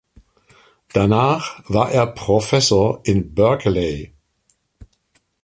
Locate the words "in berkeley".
3.03-4.11